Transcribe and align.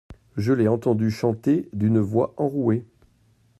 Je 0.35 0.51
l’ai 0.51 0.67
entendu 0.67 1.11
chanter 1.11 1.69
d’une 1.73 1.99
voix 1.99 2.33
enrouée. 2.37 2.87